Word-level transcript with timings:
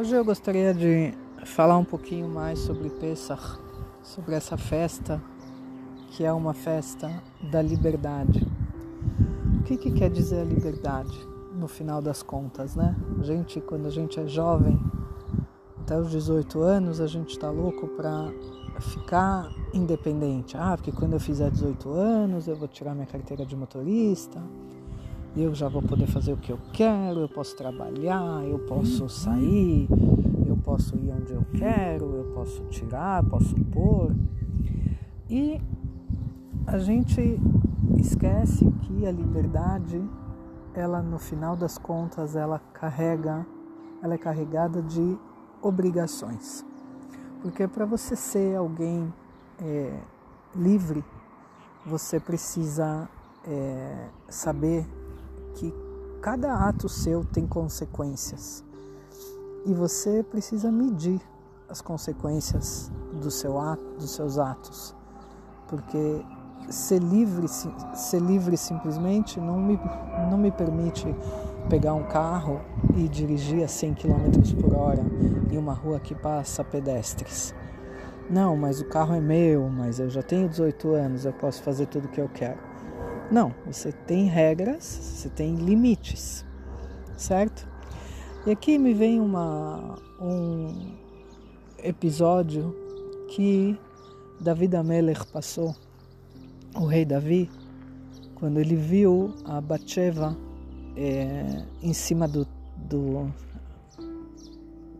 Hoje 0.00 0.16
eu 0.16 0.24
gostaria 0.24 0.72
de 0.72 1.12
falar 1.44 1.76
um 1.76 1.84
pouquinho 1.84 2.26
mais 2.26 2.60
sobre 2.60 2.88
Pesach, 2.88 3.58
sobre 4.02 4.34
essa 4.34 4.56
festa 4.56 5.22
que 6.12 6.24
é 6.24 6.32
uma 6.32 6.54
festa 6.54 7.22
da 7.52 7.60
liberdade. 7.60 8.48
O 9.60 9.62
que, 9.62 9.76
que 9.76 9.90
quer 9.90 10.08
dizer 10.08 10.40
a 10.40 10.44
liberdade 10.44 11.14
no 11.52 11.68
final 11.68 12.00
das 12.00 12.22
contas, 12.22 12.74
né? 12.74 12.96
A 13.20 13.24
gente, 13.24 13.60
quando 13.60 13.84
a 13.84 13.90
gente 13.90 14.18
é 14.18 14.26
jovem, 14.26 14.80
até 15.82 15.98
os 15.98 16.10
18 16.10 16.62
anos, 16.62 16.98
a 16.98 17.06
gente 17.06 17.32
está 17.32 17.50
louco 17.50 17.86
para 17.88 18.32
ficar 18.80 19.50
independente. 19.74 20.56
Ah, 20.56 20.78
porque 20.78 20.92
quando 20.92 21.12
eu 21.12 21.20
fizer 21.20 21.50
18 21.50 21.90
anos 21.90 22.48
eu 22.48 22.56
vou 22.56 22.68
tirar 22.68 22.94
minha 22.94 23.06
carteira 23.06 23.44
de 23.44 23.54
motorista, 23.54 24.42
eu 25.36 25.54
já 25.54 25.68
vou 25.68 25.82
poder 25.82 26.06
fazer 26.06 26.32
o 26.32 26.36
que 26.36 26.50
eu 26.50 26.58
quero, 26.72 27.20
eu 27.20 27.28
posso 27.28 27.56
trabalhar, 27.56 28.44
eu 28.44 28.58
posso 28.60 29.08
sair, 29.08 29.88
eu 30.46 30.56
posso 30.56 30.96
ir 30.96 31.12
onde 31.12 31.32
eu 31.32 31.44
quero, 31.56 32.16
eu 32.16 32.24
posso 32.34 32.64
tirar, 32.64 33.22
posso 33.24 33.54
pôr. 33.66 34.14
E 35.28 35.60
a 36.66 36.78
gente 36.78 37.40
esquece 37.98 38.68
que 38.82 39.06
a 39.06 39.12
liberdade, 39.12 40.02
ela 40.74 41.00
no 41.00 41.18
final 41.18 41.54
das 41.56 41.78
contas, 41.78 42.34
ela 42.34 42.58
carrega, 42.72 43.46
ela 44.02 44.14
é 44.14 44.18
carregada 44.18 44.82
de 44.82 45.16
obrigações. 45.62 46.64
Porque 47.40 47.68
para 47.68 47.86
você 47.86 48.16
ser 48.16 48.56
alguém 48.56 49.12
é, 49.62 49.96
livre, 50.54 51.04
você 51.86 52.18
precisa 52.18 53.08
é, 53.46 54.08
saber 54.28 54.86
que 55.54 55.74
cada 56.20 56.68
ato 56.68 56.88
seu 56.88 57.24
tem 57.24 57.46
consequências 57.46 58.64
e 59.64 59.74
você 59.74 60.22
precisa 60.22 60.70
medir 60.70 61.20
as 61.68 61.80
consequências 61.80 62.90
do 63.12 63.30
seu 63.30 63.58
ato, 63.58 63.84
dos 63.98 64.10
seus 64.10 64.38
atos, 64.38 64.94
porque 65.68 66.24
ser 66.68 67.00
livre, 67.00 67.46
ser 67.48 68.20
livre 68.20 68.56
simplesmente 68.56 69.40
não 69.40 69.58
me, 69.58 69.78
não 70.30 70.38
me 70.38 70.50
permite 70.50 71.14
pegar 71.68 71.94
um 71.94 72.04
carro 72.04 72.60
e 72.96 73.08
dirigir 73.08 73.62
a 73.62 73.68
100 73.68 73.94
km 73.94 74.60
por 74.60 74.74
hora 74.74 75.04
em 75.50 75.56
uma 75.56 75.72
rua 75.72 76.00
que 76.00 76.14
passa 76.14 76.64
pedestres. 76.64 77.54
Não, 78.28 78.56
mas 78.56 78.80
o 78.80 78.84
carro 78.84 79.14
é 79.14 79.20
meu, 79.20 79.68
mas 79.68 79.98
eu 79.98 80.08
já 80.08 80.22
tenho 80.22 80.48
18 80.48 80.94
anos, 80.94 81.24
eu 81.24 81.32
posso 81.32 81.62
fazer 81.62 81.86
tudo 81.86 82.06
o 82.06 82.08
que 82.08 82.20
eu 82.20 82.28
quero. 82.28 82.69
Não, 83.30 83.54
você 83.64 83.92
tem 83.92 84.26
regras, 84.26 84.82
você 84.84 85.28
tem 85.28 85.54
limites, 85.54 86.44
certo? 87.16 87.68
E 88.44 88.50
aqui 88.50 88.76
me 88.76 88.92
vem 88.92 89.20
uma, 89.20 89.96
um 90.20 90.96
episódio 91.78 92.74
que 93.28 93.78
David 94.40 94.74
Ameller 94.74 95.24
passou, 95.26 95.76
o 96.74 96.86
rei 96.86 97.04
Davi, 97.04 97.48
quando 98.34 98.58
ele 98.58 98.74
viu 98.74 99.32
a 99.44 99.60
Batsheva 99.60 100.36
é, 100.96 101.62
em 101.80 101.92
cima 101.92 102.26
do, 102.26 102.44
do 102.76 103.32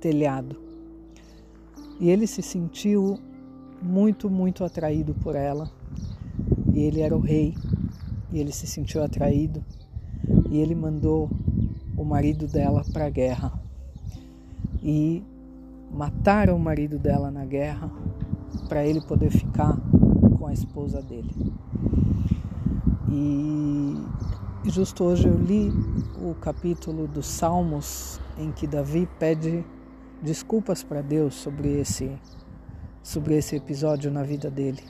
telhado. 0.00 0.56
E 2.00 2.08
ele 2.08 2.26
se 2.26 2.40
sentiu 2.40 3.18
muito, 3.82 4.30
muito 4.30 4.64
atraído 4.64 5.14
por 5.14 5.36
ela. 5.36 5.70
E 6.72 6.80
ele 6.80 7.02
era 7.02 7.14
o 7.14 7.20
rei 7.20 7.54
e 8.34 8.40
ele 8.40 8.50
se 8.50 8.66
sentiu 8.66 9.00
atraído 9.00 9.64
e 10.50 10.58
ele 10.58 10.74
mandou 10.74 11.30
o 11.96 12.04
marido 12.04 12.48
dela 12.48 12.84
para 12.92 13.06
a 13.06 13.08
guerra 13.08 13.52
e 14.82 15.22
mataram 15.92 16.56
o 16.56 16.58
marido 16.58 16.98
dela 16.98 17.30
na 17.30 17.44
guerra 17.44 17.88
para 18.68 18.84
ele 18.84 19.00
poder 19.00 19.30
ficar 19.30 19.78
com 20.36 20.48
a 20.48 20.52
esposa 20.52 21.00
dele. 21.00 21.30
E 23.08 23.94
justo 24.64 25.04
hoje 25.04 25.28
eu 25.28 25.38
li 25.38 25.72
o 26.20 26.34
capítulo 26.34 27.06
dos 27.06 27.26
Salmos 27.26 28.18
em 28.36 28.50
que 28.50 28.66
Davi 28.66 29.08
pede 29.16 29.64
desculpas 30.20 30.82
para 30.82 31.02
Deus 31.02 31.34
sobre 31.34 31.78
esse 31.78 32.10
sobre 33.00 33.36
esse 33.36 33.54
episódio 33.54 34.10
na 34.10 34.24
vida 34.24 34.50
dele. 34.50 34.82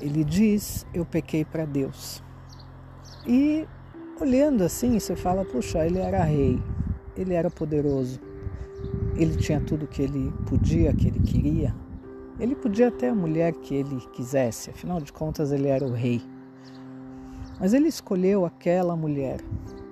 Ele 0.00 0.24
diz: 0.24 0.86
Eu 0.92 1.04
pequei 1.04 1.44
para 1.44 1.64
Deus. 1.64 2.22
E 3.26 3.66
olhando 4.20 4.62
assim, 4.62 4.98
você 4.98 5.16
fala: 5.16 5.44
Puxa, 5.44 5.84
ele 5.86 5.98
era 5.98 6.22
rei, 6.22 6.62
ele 7.16 7.34
era 7.34 7.50
poderoso, 7.50 8.20
ele 9.16 9.36
tinha 9.36 9.60
tudo 9.60 9.86
que 9.86 10.02
ele 10.02 10.32
podia, 10.46 10.92
que 10.92 11.08
ele 11.08 11.20
queria. 11.20 11.74
Ele 12.38 12.54
podia 12.54 12.90
ter 12.90 13.08
a 13.08 13.14
mulher 13.14 13.54
que 13.54 13.74
ele 13.74 13.98
quisesse, 14.12 14.68
afinal 14.70 15.00
de 15.00 15.10
contas, 15.12 15.52
ele 15.52 15.68
era 15.68 15.84
o 15.84 15.92
rei. 15.92 16.20
Mas 17.58 17.72
ele 17.72 17.88
escolheu 17.88 18.44
aquela 18.44 18.94
mulher. 18.94 19.40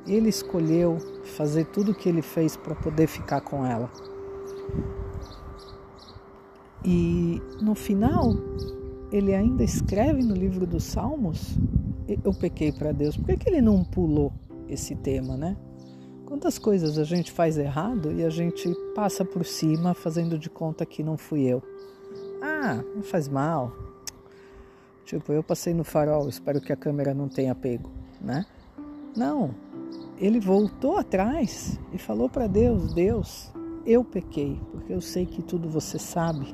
Ele 0.07 0.29
escolheu 0.29 0.99
fazer 1.25 1.65
tudo 1.67 1.93
o 1.93 1.95
que 1.95 2.07
ele 2.07 2.21
fez 2.21 2.57
para 2.57 2.75
poder 2.75 3.07
ficar 3.07 3.41
com 3.41 3.65
ela. 3.65 3.91
E 6.85 7.41
no 7.63 7.75
final, 7.75 8.35
ele 9.15 9.33
ainda 9.33 9.63
escreve 9.63 10.25
no 10.25 10.35
livro 10.35 10.67
dos 10.67 10.83
Salmos, 10.83 11.57
eu 12.25 12.35
pequei 12.35 12.73
para 12.73 12.91
Deus. 12.91 13.17
Por 13.17 13.27
que, 13.27 13.37
que 13.37 13.49
ele 13.49 13.61
não 13.61 13.85
pulou 13.85 14.33
esse 14.69 14.97
tema, 14.97 15.37
né? 15.37 15.57
Quantas 16.27 16.59
coisas 16.59 16.99
a 16.99 17.05
gente 17.05 17.31
faz 17.31 17.57
errado 17.57 18.11
e 18.11 18.25
a 18.25 18.29
gente 18.29 18.69
passa 18.93 19.25
por 19.25 19.45
cima 19.45 19.95
fazendo 19.95 20.37
de 20.37 20.51
conta 20.51 20.85
que 20.85 21.05
não 21.05 21.17
fui 21.17 21.43
eu. 21.45 21.63
Ah, 22.43 22.83
não 22.93 23.05
faz 23.05 23.29
mal. 23.29 23.73
Tipo, 25.05 25.33
eu 25.33 25.45
passei 25.45 25.73
no 25.73 25.85
farol, 25.85 26.29
espero 26.29 26.61
que 26.61 26.73
a 26.73 26.77
câmera 26.77 27.15
não 27.15 27.29
tenha 27.29 27.55
pego, 27.55 27.93
né? 28.21 28.45
Não. 29.17 29.55
Ele 30.19 30.41
voltou 30.41 30.99
atrás 30.99 31.79
e 31.93 31.99
falou 31.99 32.29
para 32.29 32.49
Deus: 32.49 32.93
Deus, 32.93 33.53
eu 33.87 34.03
pequei, 34.03 34.61
porque 34.73 34.93
eu 34.93 35.01
sei 35.01 35.25
que 35.25 35.41
tudo 35.41 35.69
você 35.69 36.01
sabe 36.01 36.53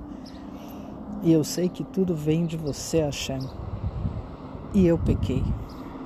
e 1.22 1.32
eu 1.32 1.44
sei 1.44 1.68
que 1.68 1.84
tudo 1.84 2.14
vem 2.14 2.46
de 2.46 2.56
você, 2.56 3.00
Hashem. 3.00 3.40
E 4.72 4.86
eu 4.86 4.96
pequei, 4.96 5.42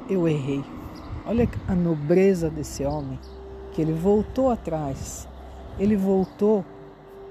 eu 0.09 0.27
errei. 0.27 0.65
Olha 1.27 1.49
a 1.69 1.75
nobreza 1.75 2.51
desse 2.51 2.85
homem, 2.85 3.19
que 3.73 3.81
ele 3.81 3.93
voltou 3.93 4.51
atrás, 4.51 5.29
ele 5.79 5.97
voltou 5.97 6.65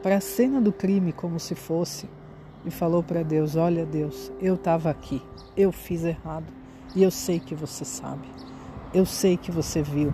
para 0.02 0.18
a 0.18 0.22
cena 0.22 0.62
do 0.62 0.72
crime 0.72 1.14
como 1.14 1.40
se 1.40 1.56
fosse 1.56 2.10
e 2.66 2.72
falou 2.72 3.04
para 3.04 3.24
Deus: 3.24 3.56
Olha, 3.56 3.86
Deus, 3.86 4.32
eu 4.42 4.56
estava 4.56 4.90
aqui, 4.90 5.22
eu 5.56 5.72
fiz 5.72 6.04
errado. 6.04 6.52
E 6.96 7.02
eu 7.02 7.10
sei 7.10 7.40
que 7.40 7.56
você 7.56 7.84
sabe, 7.84 8.28
eu 8.94 9.06
sei 9.06 9.36
que 9.36 9.52
você 9.52 9.82
viu, 9.82 10.14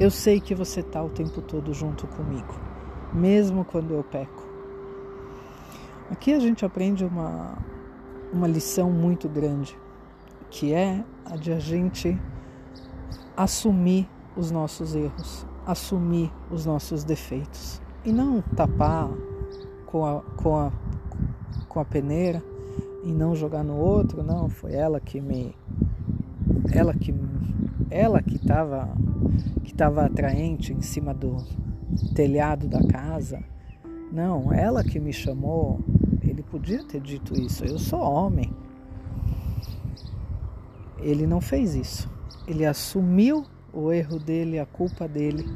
eu 0.00 0.10
sei 0.10 0.40
que 0.40 0.52
você 0.52 0.80
está 0.80 1.00
o 1.02 1.08
tempo 1.08 1.40
todo 1.40 1.72
junto 1.72 2.08
comigo, 2.08 2.54
mesmo 3.12 3.64
quando 3.64 3.94
eu 3.94 4.02
peco. 4.02 4.47
Aqui 6.10 6.32
a 6.32 6.40
gente 6.40 6.64
aprende 6.64 7.04
uma, 7.04 7.58
uma 8.32 8.46
lição 8.46 8.90
muito 8.90 9.28
grande, 9.28 9.78
que 10.50 10.72
é 10.72 11.04
a 11.24 11.36
de 11.36 11.52
a 11.52 11.58
gente 11.58 12.18
assumir 13.36 14.08
os 14.36 14.50
nossos 14.50 14.94
erros, 14.94 15.46
assumir 15.66 16.32
os 16.50 16.64
nossos 16.64 17.04
defeitos 17.04 17.82
e 18.04 18.12
não 18.12 18.40
tapar 18.40 19.10
com 19.86 20.04
a, 20.04 20.22
com 20.36 20.56
a, 20.56 20.72
com 21.68 21.80
a 21.80 21.84
peneira 21.84 22.42
e 23.04 23.12
não 23.12 23.34
jogar 23.34 23.62
no 23.62 23.76
outro, 23.76 24.22
não, 24.22 24.48
foi 24.48 24.74
ela 24.74 25.00
que 25.00 25.20
me 25.20 25.54
ela 26.72 26.94
que 26.94 27.14
ela 27.90 28.22
que 28.22 28.36
estava 28.36 28.88
que 29.62 29.72
estava 29.72 30.04
atraente 30.04 30.72
em 30.72 30.80
cima 30.80 31.12
do 31.12 31.36
telhado 32.14 32.66
da 32.66 32.82
casa. 32.86 33.42
Não, 34.10 34.52
ela 34.52 34.82
que 34.82 34.98
me 34.98 35.12
chamou, 35.12 35.80
podia 36.50 36.82
ter 36.84 37.00
dito 37.00 37.38
isso. 37.38 37.64
Eu 37.64 37.78
sou 37.78 38.00
homem. 38.00 38.52
Ele 40.98 41.26
não 41.26 41.40
fez 41.40 41.74
isso. 41.74 42.10
Ele 42.46 42.64
assumiu 42.64 43.44
o 43.72 43.92
erro 43.92 44.18
dele, 44.18 44.58
a 44.58 44.66
culpa 44.66 45.06
dele. 45.06 45.48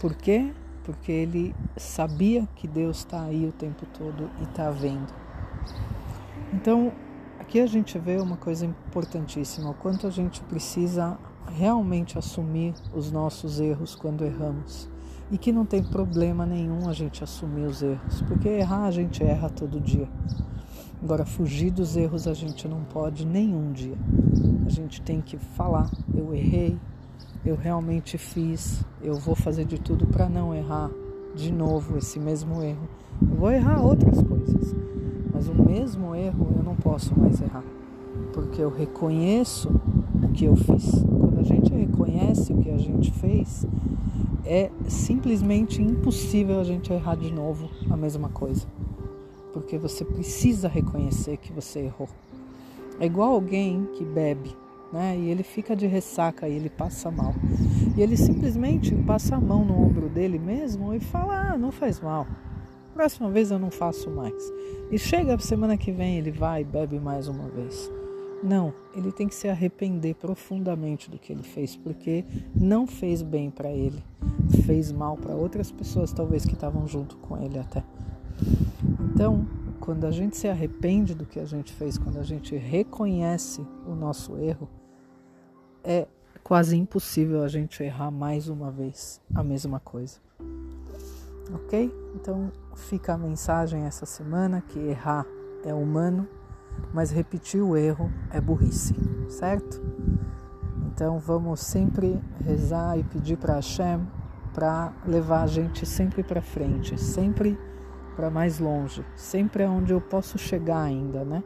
Por 0.00 0.14
quê? 0.14 0.52
Porque 0.84 1.10
ele 1.10 1.54
sabia 1.76 2.48
que 2.56 2.68
Deus 2.68 2.98
está 2.98 3.22
aí 3.24 3.46
o 3.46 3.52
tempo 3.52 3.86
todo 3.98 4.30
e 4.40 4.44
está 4.44 4.70
vendo. 4.70 5.12
Então, 6.52 6.92
aqui 7.38 7.60
a 7.60 7.66
gente 7.66 7.98
vê 7.98 8.16
uma 8.16 8.36
coisa 8.36 8.64
importantíssima: 8.64 9.70
o 9.70 9.74
quanto 9.74 10.06
a 10.06 10.10
gente 10.10 10.40
precisa 10.42 11.18
realmente 11.48 12.18
assumir 12.18 12.74
os 12.94 13.10
nossos 13.10 13.60
erros 13.60 13.94
quando 13.94 14.24
erramos 14.24 14.88
e 15.30 15.38
que 15.38 15.52
não 15.52 15.64
tem 15.64 15.82
problema 15.82 16.44
nenhum 16.44 16.88
a 16.88 16.92
gente 16.92 17.22
assumir 17.22 17.66
os 17.66 17.82
erros, 17.82 18.22
porque 18.22 18.48
errar 18.48 18.86
a 18.86 18.90
gente 18.90 19.22
erra 19.22 19.48
todo 19.48 19.80
dia. 19.80 20.08
Agora, 21.02 21.24
fugir 21.24 21.70
dos 21.70 21.96
erros 21.96 22.26
a 22.26 22.34
gente 22.34 22.68
não 22.68 22.82
pode 22.84 23.26
nenhum 23.26 23.72
dia. 23.72 23.96
A 24.66 24.68
gente 24.68 25.00
tem 25.00 25.20
que 25.20 25.38
falar: 25.38 25.90
eu 26.14 26.34
errei, 26.34 26.76
eu 27.44 27.56
realmente 27.56 28.18
fiz, 28.18 28.84
eu 29.02 29.14
vou 29.14 29.34
fazer 29.34 29.64
de 29.64 29.78
tudo 29.80 30.06
para 30.06 30.28
não 30.28 30.54
errar, 30.54 30.90
de 31.34 31.50
novo 31.50 31.96
esse 31.96 32.18
mesmo 32.18 32.62
erro. 32.62 32.86
Eu 33.22 33.36
vou 33.36 33.50
errar 33.50 33.80
outras 33.80 34.22
coisas, 34.22 34.74
mas 35.32 35.48
o 35.48 35.54
mesmo 35.54 36.14
erro 36.14 36.48
eu 36.54 36.62
não 36.62 36.74
posso 36.74 37.18
mais 37.18 37.40
errar, 37.40 37.64
porque 38.34 38.60
eu 38.60 38.68
reconheço 38.68 39.70
o 40.22 40.28
que 40.28 40.44
eu 40.44 40.56
fiz. 40.56 40.90
Quando 41.02 41.38
a 41.38 41.42
gente 41.42 41.72
reconhece 41.72 42.52
o 42.52 42.58
que 42.58 42.70
a 42.70 42.78
gente 42.78 43.10
fez, 43.12 43.66
é 44.44 44.70
simplesmente 44.88 45.82
impossível 45.82 46.60
a 46.60 46.64
gente 46.64 46.92
errar 46.92 47.16
de 47.16 47.32
novo 47.32 47.70
a 47.90 47.96
mesma 47.96 48.28
coisa, 48.28 48.66
porque 49.52 49.78
você 49.78 50.04
precisa 50.04 50.68
reconhecer 50.68 51.36
que 51.36 51.52
você 51.52 51.80
errou. 51.80 52.08
É 52.98 53.06
igual 53.06 53.32
alguém 53.32 53.86
que 53.94 54.04
bebe 54.04 54.54
né? 54.92 55.16
E 55.18 55.30
ele 55.30 55.42
fica 55.42 55.76
de 55.76 55.86
ressaca 55.86 56.48
e 56.48 56.54
ele 56.54 56.68
passa 56.68 57.10
mal. 57.10 57.34
E 57.96 58.02
ele 58.02 58.16
simplesmente 58.16 58.94
passa 58.94 59.36
a 59.36 59.40
mão 59.40 59.64
no 59.64 59.80
ombro 59.80 60.08
dele 60.08 60.38
mesmo 60.38 60.94
e 60.94 61.00
fala: 61.00 61.52
ah, 61.52 61.58
não 61.58 61.70
faz 61.70 62.00
mal. 62.00 62.26
Próxima 62.94 63.30
vez 63.30 63.50
eu 63.50 63.58
não 63.58 63.70
faço 63.70 64.10
mais. 64.10 64.34
E 64.90 64.98
chega 64.98 65.34
a 65.34 65.38
semana 65.38 65.76
que 65.76 65.92
vem 65.92 66.18
ele 66.18 66.30
vai 66.30 66.62
e 66.62 66.64
bebe 66.64 66.98
mais 66.98 67.28
uma 67.28 67.48
vez. 67.48 67.90
Não, 68.42 68.72
ele 68.96 69.12
tem 69.12 69.28
que 69.28 69.34
se 69.34 69.48
arrepender 69.48 70.14
profundamente 70.14 71.10
do 71.10 71.18
que 71.18 71.30
ele 71.30 71.42
fez, 71.42 71.76
porque 71.76 72.24
não 72.54 72.86
fez 72.86 73.20
bem 73.20 73.50
para 73.50 73.70
ele, 73.70 74.02
fez 74.50 74.92
mal 74.92 75.16
para 75.16 75.34
outras 75.34 75.70
pessoas, 75.70 76.12
talvez 76.12 76.44
que 76.44 76.54
estavam 76.54 76.86
junto 76.86 77.16
com 77.16 77.36
ele 77.36 77.58
até. 77.58 77.84
Então, 79.12 79.46
quando 79.80 80.04
a 80.04 80.10
gente 80.10 80.36
se 80.36 80.48
arrepende 80.48 81.14
do 81.14 81.24
que 81.24 81.40
a 81.40 81.44
gente 81.44 81.72
fez, 81.72 81.96
quando 81.96 82.18
a 82.18 82.22
gente 82.22 82.56
reconhece 82.56 83.66
o 83.86 83.94
nosso 83.94 84.36
erro, 84.36 84.68
é 85.82 86.06
quase 86.44 86.76
impossível 86.76 87.42
a 87.42 87.48
gente 87.48 87.82
errar 87.82 88.10
mais 88.10 88.48
uma 88.48 88.70
vez 88.70 89.20
a 89.34 89.42
mesma 89.42 89.80
coisa. 89.80 90.18
Ok? 91.52 91.92
Então 92.14 92.52
fica 92.76 93.14
a 93.14 93.18
mensagem 93.18 93.82
essa 93.82 94.06
semana 94.06 94.60
que 94.60 94.78
errar 94.78 95.26
é 95.64 95.74
humano, 95.74 96.28
mas 96.94 97.10
repetir 97.10 97.60
o 97.60 97.76
erro 97.76 98.10
é 98.30 98.40
burrice, 98.40 98.94
certo? 99.28 99.80
Então 100.86 101.18
vamos 101.18 101.60
sempre 101.60 102.20
rezar 102.44 102.98
e 102.98 103.02
pedir 103.04 103.36
para 103.36 103.54
Hashem 103.54 104.06
para 104.52 104.92
levar 105.06 105.42
a 105.42 105.46
gente 105.46 105.86
sempre 105.86 106.22
para 106.22 106.42
frente, 106.42 106.98
sempre 107.00 107.58
para 108.16 108.30
mais 108.30 108.58
longe, 108.58 109.04
sempre 109.16 109.62
aonde 109.62 109.92
eu 109.92 110.00
posso 110.00 110.38
chegar 110.38 110.82
ainda, 110.82 111.24
né? 111.24 111.42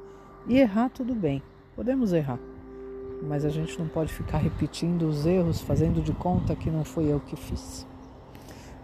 E 0.47 0.59
errar 0.59 0.89
tudo 0.89 1.15
bem, 1.15 1.43
podemos 1.75 2.13
errar 2.13 2.39
mas 3.23 3.45
a 3.45 3.49
gente 3.49 3.79
não 3.79 3.89
pode 3.89 4.13
ficar 4.13 4.39
repetindo 4.39 5.03
os 5.03 5.27
erros, 5.27 5.61
fazendo 5.61 6.03
de 6.03 6.13
conta 6.13 6.55
que 6.55 6.71
não 6.71 6.85
foi 6.85 7.07
eu 7.07 7.21
que 7.21 7.37
fiz. 7.37 7.87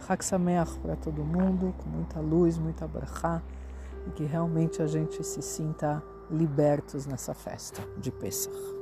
Haksameach 0.09 0.79
para 0.81 0.97
todo 0.97 1.25
mundo, 1.25 1.75
com 1.79 1.89
muita 1.89 2.21
luz, 2.21 2.59
muita 2.59 2.87
brachá, 2.87 3.43
e 4.07 4.11
que 4.11 4.25
realmente 4.25 4.83
a 4.83 4.87
gente 4.87 5.23
se 5.25 5.43
sinta 5.43 6.03
libertos 6.31 7.07
nessa 7.07 7.35
festa 7.35 7.83
de 7.99 8.11
Pesach. 8.11 8.80